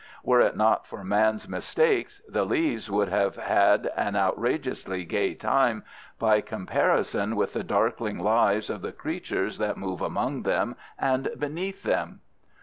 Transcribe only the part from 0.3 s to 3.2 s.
it not for man's mistakes the leaves would